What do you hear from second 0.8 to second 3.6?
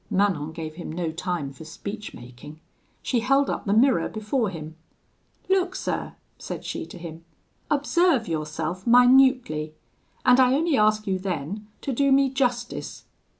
no time for speech making; she held